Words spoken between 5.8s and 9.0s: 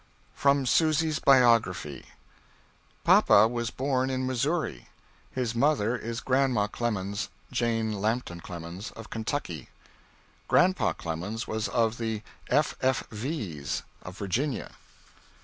is Grandma Clemens (Jane Lampton Clemens)